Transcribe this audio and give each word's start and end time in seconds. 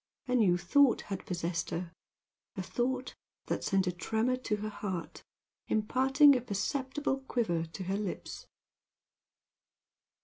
A 0.27 0.33
new 0.33 0.57
thought 0.57 1.01
had 1.01 1.27
possessed 1.27 1.69
her 1.69 1.91
a 2.55 2.63
thought 2.63 3.13
that 3.45 3.63
sent 3.63 3.85
a 3.85 3.91
tremor 3.91 4.35
to 4.35 4.55
her 4.55 4.69
heart, 4.69 5.23
imparting 5.67 6.35
a 6.35 6.41
perceptible 6.41 7.19
quiver 7.27 7.65
to 7.65 7.83
her 7.83 7.97
lips. 7.97 8.47